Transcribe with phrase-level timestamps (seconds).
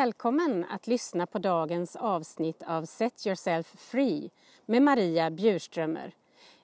[0.00, 4.30] Välkommen att lyssna på dagens avsnitt av Set Yourself Free
[4.66, 6.14] med Maria Bjurströmer.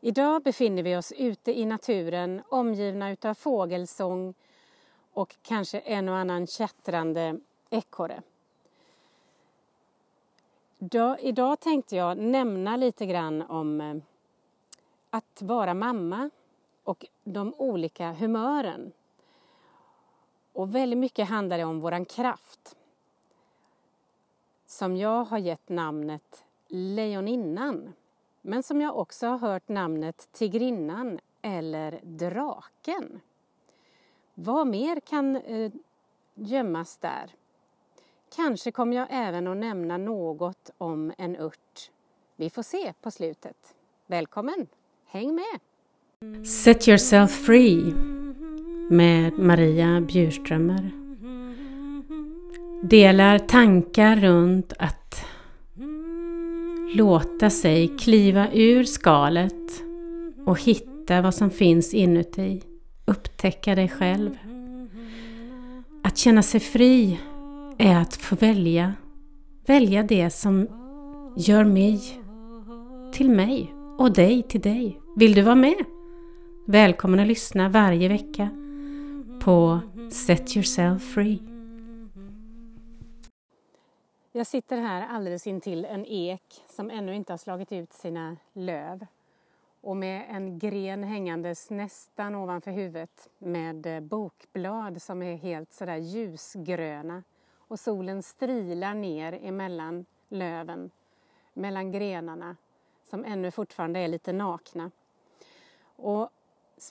[0.01, 4.35] Idag befinner vi oss ute i naturen omgivna utav fågelsång
[5.13, 7.39] och kanske en och annan tjattrande
[7.71, 8.23] ekorre.
[11.21, 13.97] Idag tänkte jag nämna lite grann om eh,
[15.11, 16.31] att vara mamma
[16.85, 18.93] och de olika humören.
[20.53, 22.77] Och väldigt mycket handlar det om våran kraft
[24.75, 27.93] som jag har gett namnet Lejoninnan
[28.43, 33.21] men som jag också har hört namnet Tigrinnan eller Draken.
[34.35, 35.73] Vad mer kan eh,
[36.35, 37.31] gömmas där?
[38.37, 41.91] Kanske kommer jag även att nämna något om en ört.
[42.37, 43.75] Vi får se på slutet.
[44.07, 44.67] Välkommen!
[45.07, 46.47] Häng med!
[46.47, 47.95] Set yourself free
[48.91, 51.04] med Maria Bjurströmer
[52.91, 55.25] delar tankar runt att
[56.95, 59.83] låta sig kliva ur skalet
[60.47, 62.63] och hitta vad som finns inuti.
[63.05, 64.31] Upptäcka dig själv.
[66.03, 67.21] Att känna sig fri
[67.79, 68.95] är att få välja.
[69.67, 70.67] Välja det som
[71.37, 72.21] gör mig
[73.13, 75.01] till mig och dig till dig.
[75.17, 75.85] Vill du vara med?
[76.67, 78.49] Välkommen att lyssna varje vecka
[79.41, 79.81] på
[80.11, 81.54] Set Yourself Free.
[84.37, 89.07] Jag sitter här alldeles intill en ek som ännu inte har slagit ut sina löv
[89.81, 95.97] och med en gren hängandes nästan ovanför huvudet med eh, bokblad som är helt sådär
[95.97, 97.23] ljusgröna
[97.59, 100.91] och solen strilar ner emellan löven,
[101.53, 102.57] mellan grenarna
[103.11, 104.91] som ännu fortfarande är lite nakna.
[105.97, 106.31] Och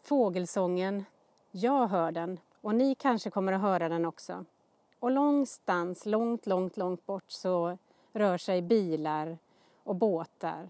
[0.03, 1.05] fågelsången,
[1.51, 4.45] jag hör den och ni kanske kommer att höra den också.
[5.03, 7.77] Och långstans, långt, långt, långt bort så
[8.13, 9.37] rör sig bilar
[9.83, 10.69] och båtar.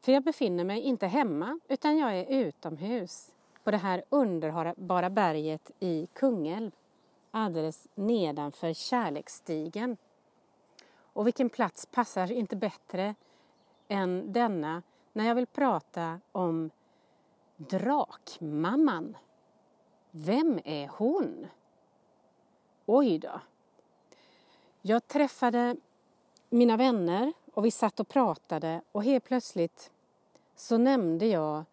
[0.00, 5.70] För jag befinner mig inte hemma utan jag är utomhus på det här underbara berget
[5.80, 6.70] i Kungälv
[7.30, 9.96] alldeles nedanför Kärleksstigen.
[10.96, 13.14] Och vilken plats passar inte bättre
[13.88, 14.82] än denna
[15.12, 16.70] när jag vill prata om
[17.56, 19.16] Drakmamman.
[20.10, 21.46] Vem är hon?
[22.86, 23.40] Oj då.
[24.82, 25.76] Jag träffade
[26.50, 29.90] mina vänner och vi satt och pratade och helt plötsligt
[30.56, 31.64] så nämnde jag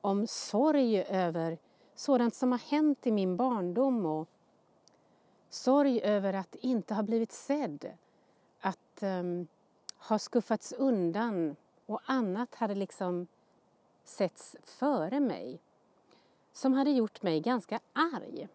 [0.00, 1.58] om sorg över
[1.94, 4.28] sådant som har hänt i min barndom och
[5.48, 7.90] sorg över att inte ha blivit sedd,
[8.60, 9.46] att um,
[10.08, 11.56] ha skuffats undan
[11.86, 13.26] och annat hade liksom
[14.04, 15.60] setts före mig
[16.52, 18.48] som hade gjort mig ganska arg.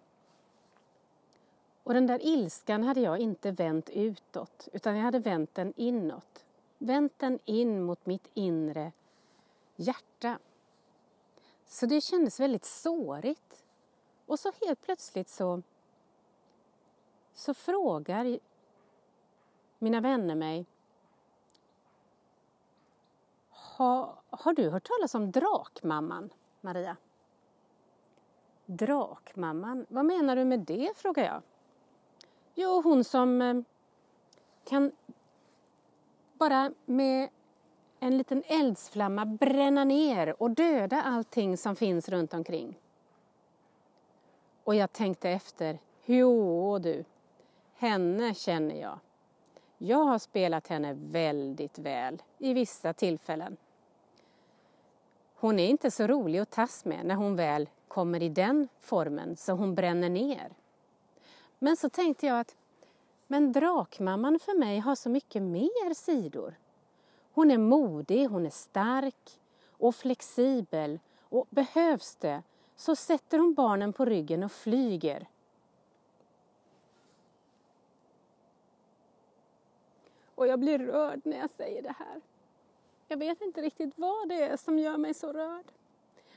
[1.83, 6.45] Och den där ilskan hade jag inte vänt utåt utan jag hade vänt den inåt.
[6.77, 8.91] Vänt den in mot mitt inre
[9.75, 10.39] hjärta.
[11.65, 13.63] Så det kändes väldigt sårigt.
[14.25, 15.61] Och så helt plötsligt så,
[17.33, 18.39] så frågar
[19.79, 20.65] mina vänner mig
[23.77, 26.29] ha, Har du hört talas om Drakmamman,
[26.61, 26.97] Maria?
[28.65, 30.97] Drakmamman, vad menar du med det?
[30.97, 31.41] frågar jag.
[32.55, 33.55] Jo, hon som eh,
[34.63, 34.91] kan
[36.33, 37.29] bara med
[37.99, 42.79] en liten eldsflamma bränna ner och döda allting som finns runt omkring.
[44.63, 47.03] Och jag tänkte efter, jo du,
[47.75, 48.99] henne känner jag.
[49.77, 53.57] Jag har spelat henne väldigt väl i vissa tillfällen.
[55.35, 59.35] Hon är inte så rolig att tas med när hon väl kommer i den formen
[59.35, 60.53] så hon bränner ner.
[61.63, 62.55] Men så tänkte jag att
[63.27, 66.55] men drakmamman för mig har så mycket mer sidor.
[67.33, 72.43] Hon är modig, hon är stark och flexibel och behövs det
[72.75, 75.27] så sätter hon barnen på ryggen och flyger.
[80.35, 82.21] Och jag blir rörd när jag säger det här.
[83.07, 85.71] Jag vet inte riktigt vad det är som gör mig så rörd.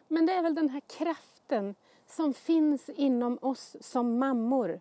[0.09, 1.75] Men det är väl den här kraften
[2.07, 4.81] som finns inom oss som mammor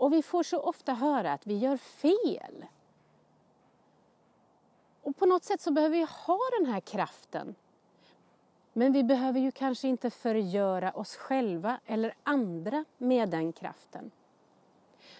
[0.00, 2.66] och vi får så ofta höra att vi gör fel.
[5.02, 7.54] Och på något sätt så behöver vi ha den här kraften.
[8.72, 14.10] Men vi behöver ju kanske inte förgöra oss själva eller andra med den kraften.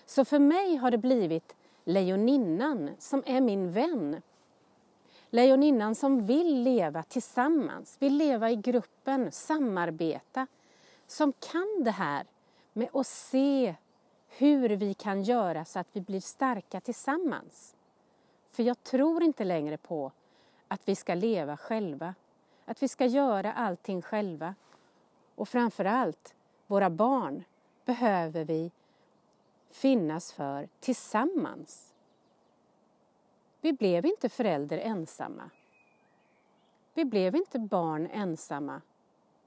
[0.06, 4.22] Så för mig har det blivit lejoninnan som är min vän.
[5.30, 10.46] Lejoninnan som vill leva tillsammans, vill leva i gruppen, samarbeta.
[11.06, 12.26] Som kan det här
[12.72, 13.74] med att se
[14.30, 17.76] hur vi kan göra så att vi blir starka tillsammans.
[18.50, 20.12] För jag tror inte längre på
[20.68, 22.14] att vi ska leva själva,
[22.64, 24.54] att vi ska göra allting själva.
[25.34, 26.34] Och framför allt,
[26.66, 27.44] våra barn
[27.84, 28.70] behöver vi
[29.70, 31.94] finnas för tillsammans.
[33.60, 35.50] Vi blev inte föräldrar ensamma.
[36.94, 38.80] Vi blev inte barn ensamma,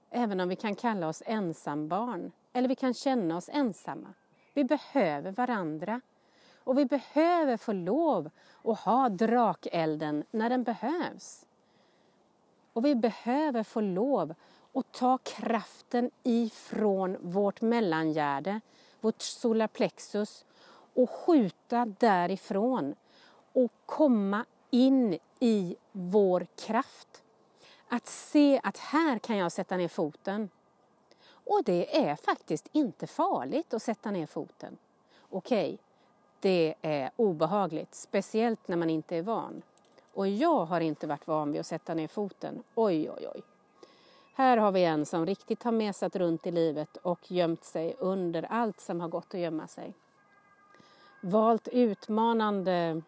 [0.09, 4.13] även om vi kan kalla oss ensambarn eller vi kan känna oss ensamma.
[4.53, 6.01] Vi behöver varandra
[6.57, 8.29] och vi behöver få lov
[8.63, 11.45] att ha drakelden när den behövs.
[12.73, 14.33] Och vi behöver få lov
[14.73, 18.61] att ta kraften ifrån vårt mellangärde,
[19.01, 20.45] vårt solarplexus
[20.93, 22.95] och skjuta därifrån
[23.53, 27.23] och komma in i vår kraft.
[27.87, 30.49] Att se att här kan jag sätta ner foten.
[31.45, 34.77] Och det är faktiskt inte farligt att sätta ner foten.
[35.29, 35.77] Okej, okay,
[36.39, 39.61] det är obehagligt, speciellt när man inte är van.
[40.13, 42.63] Och jag har inte varit van vid att sätta ner foten.
[42.75, 43.41] Oj, oj, oj.
[44.35, 48.43] Här har vi en som riktigt har mesat runt i livet och gömt sig under
[48.49, 49.93] allt som har gått att gömma sig.
[51.21, 53.01] Valt utmanande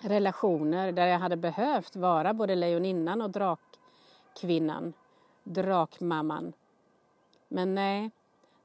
[0.00, 4.92] relationer där jag hade behövt vara både lejoninnan och drakkvinnan,
[5.44, 6.52] drakmamman.
[7.48, 8.10] Men nej,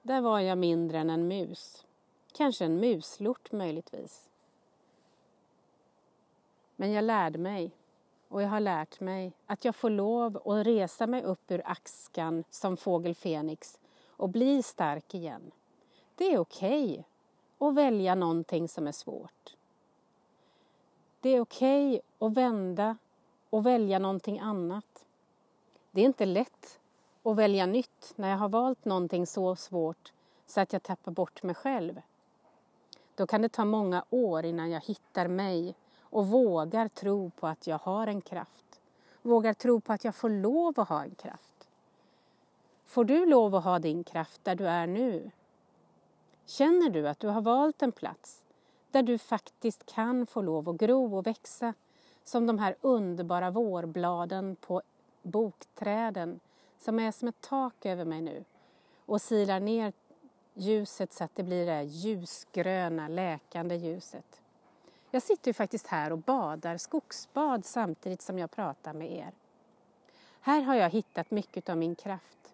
[0.02, 1.86] där var jag mindre än en mus.
[2.34, 4.30] Kanske en muslort möjligtvis.
[6.76, 7.72] Men jag lärde mig
[8.28, 12.44] och jag har lärt mig att jag får lov att resa mig upp ur askan
[12.50, 15.52] som fågel Fenix och bli stark igen.
[16.16, 17.04] Det är okej okay
[17.68, 19.56] att välja någonting som är svårt.
[21.20, 22.98] Det är okej okay att vända
[23.50, 25.06] och välja någonting annat.
[25.92, 26.79] Det är inte lätt
[27.24, 30.14] och välja nytt när jag har valt någonting så svårt
[30.46, 32.02] så att jag tappar bort mig själv.
[33.16, 37.68] Då kan det ta många år innan jag hittar mig och vågar tro på att
[37.68, 38.80] jag har en kraft.
[39.22, 41.70] Vågar tro på att jag får lov att ha en kraft.
[42.86, 45.32] Får du lov att ha din kraft där du är nu?
[46.46, 48.44] Känner du att du har valt en plats
[48.92, 51.74] där du faktiskt kan få lov att gro och växa
[52.24, 54.82] som de här underbara vårbladen på
[55.22, 56.40] bokträden
[56.80, 58.46] som är som ett tak över mig nu
[59.06, 59.94] och silar ner
[60.54, 64.42] ljuset så att det blir det ljusgröna, läkande ljuset.
[65.12, 69.32] Jag sitter ju faktiskt här och badar skogsbad samtidigt som jag pratar med er.
[70.42, 72.54] Här har jag hittat mycket av min kraft.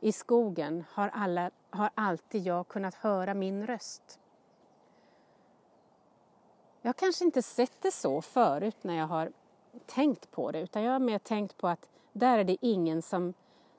[0.00, 4.18] I skogen har, alla, har alltid jag kunnat höra min röst.
[6.82, 9.32] Jag har kanske inte sett det så förut när jag har
[9.86, 13.34] tänkt på det utan jag har mer tänkt på att där är det ingen som,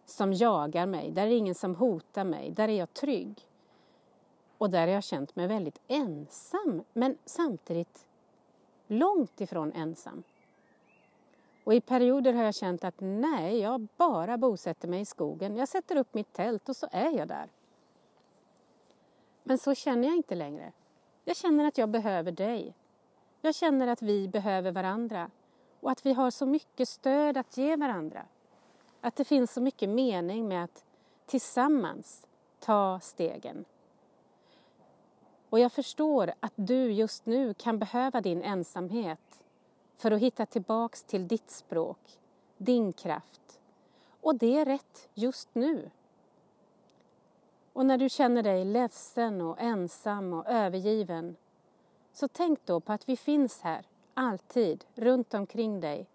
[0.06, 3.48] som jagar mig, där är det ingen som hotar mig, där är jag trygg.
[4.58, 8.06] Och där har jag känt mig väldigt ensam men samtidigt
[8.88, 10.24] långt ifrån ensam.
[11.64, 15.56] Och i perioder har jag känt att nej, jag bara bosätter mig i skogen.
[15.56, 17.50] Jag sätter upp mitt tält och så är jag där.
[19.44, 20.72] Men så känner jag inte längre.
[21.26, 22.76] Jag känner att jag behöver dig.
[23.42, 25.32] Jag känner att vi behöver varandra
[25.80, 28.26] och att vi har så mycket stöd att ge varandra.
[29.04, 30.84] Att det finns så mycket mening med att
[31.26, 32.28] tillsammans
[32.60, 33.66] ta stegen.
[35.50, 39.44] Och jag förstår att du just nu kan behöva din ensamhet
[39.98, 42.20] för att hitta tillbaks till ditt språk,
[42.58, 43.60] din kraft.
[44.22, 45.90] Och det är rätt just nu.
[47.74, 51.36] Och när du känner dig ledsen och ensam och övergiven
[52.14, 56.08] så tänk då på att vi finns här, alltid, runt omkring dig.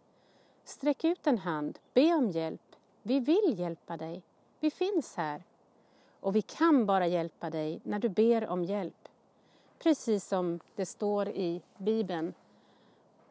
[0.64, 2.67] Sträck ut en hand, be om hjälp.
[3.02, 4.22] Vi vill hjälpa dig.
[4.60, 5.42] Vi finns här.
[6.20, 9.08] Och vi kan bara hjälpa dig när du ber om hjälp.
[9.78, 12.34] Precis som det står i Bibeln,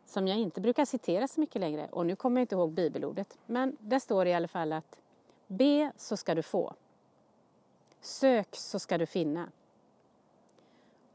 [0.06, 1.88] som jag inte brukar citera så mycket längre.
[1.92, 5.00] Och nu kommer jag inte ihåg bibelordet, men det står i alla fall att
[5.48, 6.74] be så ska du få.
[8.02, 9.50] Sök så ska du finna.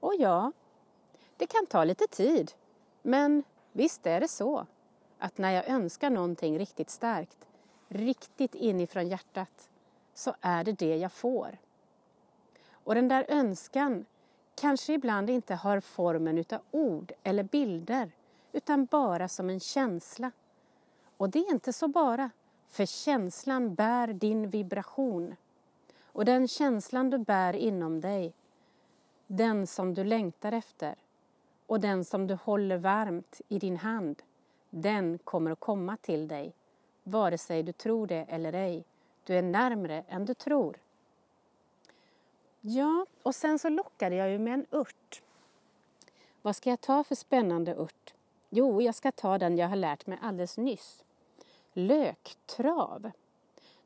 [0.01, 0.53] Och ja,
[1.37, 2.53] det kan ta lite tid,
[3.03, 3.43] men
[3.73, 4.67] visst är det så
[5.19, 7.49] att när jag önskar någonting riktigt starkt,
[7.93, 9.69] riktigt inifrån hjärtat,
[10.15, 11.59] så är det det jag får.
[12.71, 14.05] Och den där önskan
[14.55, 18.11] kanske ibland inte har formen utav ord eller bilder,
[18.53, 20.31] utan bara som en känsla.
[21.17, 22.31] Och det är inte så bara,
[22.69, 25.37] för känslan bär din vibration.
[26.05, 28.33] Och den känslan du bär inom dig,
[29.27, 30.95] den som du längtar efter,
[31.67, 34.23] och den som du håller varmt i din hand,
[34.71, 36.55] den kommer att komma till dig,
[37.03, 38.85] vare sig du tror det eller ej.
[39.25, 40.77] Du är närmre än du tror.
[42.61, 45.23] Ja, och sen så lockade jag ju med en ört.
[46.43, 48.15] Vad ska jag ta för spännande ört?
[48.51, 51.05] Jo, jag ska ta den jag har lärt mig alldeles nyss.
[51.73, 53.11] Löktrav.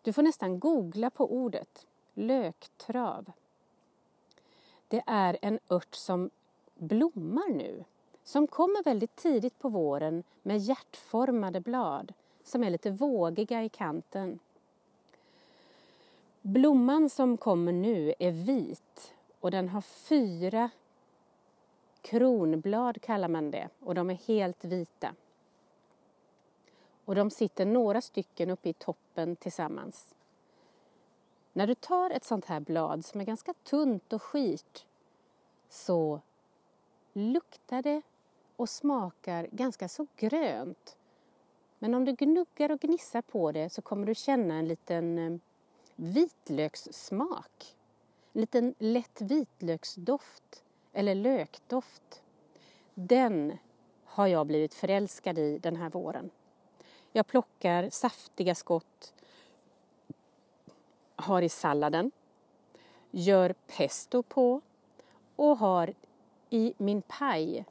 [0.02, 1.86] Du får nästan googla på ordet.
[2.14, 3.32] Löktrav.
[4.88, 6.30] Det är en ört som
[6.74, 7.84] blommar nu.
[8.24, 12.12] Som kommer väldigt tidigt på våren med hjärtformade blad
[12.46, 14.38] som är lite vågiga i kanten.
[16.42, 20.70] Blomman som kommer nu är vit och den har fyra
[22.00, 25.14] kronblad kallar man det och de är helt vita.
[27.04, 30.14] Och de sitter några stycken uppe i toppen tillsammans.
[31.52, 34.86] När du tar ett sånt här blad som är ganska tunt och skit
[35.68, 36.20] så
[37.12, 38.02] luktar det
[38.56, 40.96] och smakar ganska så grönt.
[41.78, 45.38] Men om du gnuggar och gnissar på det så kommer du känna en liten eh,
[45.96, 47.76] vitlökssmak.
[48.32, 52.22] En liten lätt vitlöksdoft eller lökdoft.
[52.94, 53.58] Den
[54.04, 56.30] har jag blivit förälskad i den här våren.
[57.12, 59.14] Jag plockar saftiga skott,
[61.16, 62.10] har i salladen,
[63.10, 64.60] gör pesto på
[65.36, 65.94] och har
[66.50, 67.64] i min paj.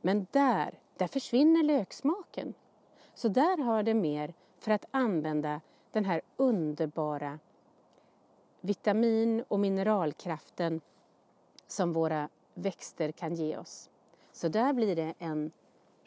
[0.00, 2.54] Men där, där försvinner löksmaken.
[3.18, 5.60] Så där har det mer för att använda
[5.92, 7.38] den här underbara
[8.60, 10.80] vitamin och mineralkraften
[11.66, 13.90] som våra växter kan ge oss.
[14.32, 15.50] Så där blir det en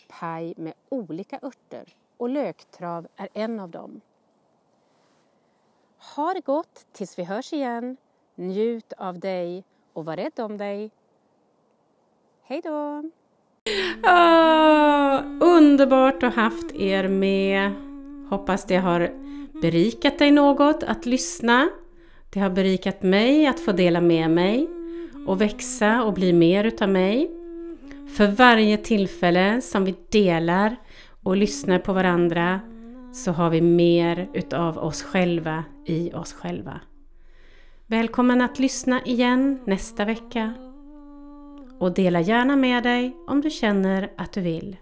[0.09, 4.01] paj med olika örter och löktrav är en av dem.
[6.15, 7.97] Ha det gott tills vi hörs igen.
[8.35, 9.63] Njut av dig
[9.93, 10.91] och var rädd om dig.
[12.41, 13.09] Hej då!
[14.03, 17.71] Oh, underbart att ha haft er med.
[18.29, 19.11] Hoppas det har
[19.61, 21.69] berikat dig något att lyssna.
[22.29, 24.67] Det har berikat mig att få dela med mig
[25.27, 27.31] och växa och bli mer utav mig.
[28.17, 30.75] För varje tillfälle som vi delar
[31.23, 32.59] och lyssnar på varandra
[33.13, 36.79] så har vi mer utav oss själva i oss själva.
[37.87, 40.53] Välkommen att lyssna igen nästa vecka
[41.81, 44.77] och dela gärna med dig om du känner att du vill.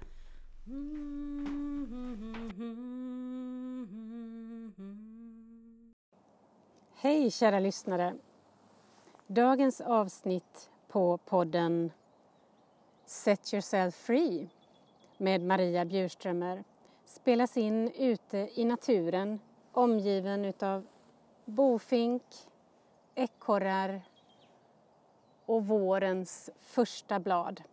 [6.95, 8.15] Hej kära lyssnare!
[9.27, 11.91] Dagens avsnitt på podden
[13.05, 14.49] Set yourself free
[15.17, 16.63] med Maria Bjurströmer
[17.05, 19.39] spelas in ute i naturen
[19.71, 20.85] omgiven utav
[21.45, 22.23] bofink,
[23.15, 24.01] ekorrar
[25.49, 27.63] och vårens första blad.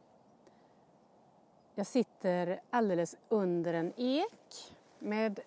[1.74, 5.40] Jag sitter alldeles under en ek med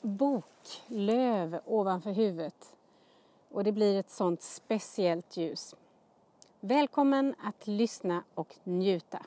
[0.00, 2.76] boklöv ovanför huvudet
[3.50, 5.74] och det blir ett sånt speciellt ljus.
[6.60, 9.22] Välkommen att lyssna och njuta.